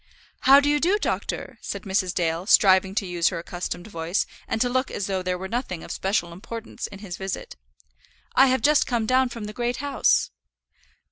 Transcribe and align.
"How 0.39 0.59
do 0.59 0.67
you 0.67 0.79
do, 0.79 0.97
doctor?" 0.97 1.59
said 1.61 1.83
Mrs. 1.83 2.11
Dale, 2.11 2.47
striving 2.47 2.95
to 2.95 3.05
use 3.05 3.27
her 3.27 3.37
accustomed 3.37 3.85
voice, 3.85 4.25
and 4.47 4.59
to 4.59 4.67
look 4.67 4.89
as 4.89 5.05
though 5.05 5.21
there 5.21 5.37
were 5.37 5.47
nothing 5.47 5.83
of 5.83 5.91
special 5.91 6.33
importance 6.33 6.87
in 6.87 6.97
his 6.97 7.17
visit. 7.17 7.55
"I 8.33 8.47
have 8.47 8.63
just 8.63 8.87
come 8.87 9.05
down 9.05 9.29
from 9.29 9.43
the 9.43 9.53
Great 9.53 9.77
House." 9.77 10.31